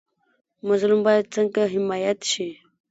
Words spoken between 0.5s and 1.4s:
مظلوم باید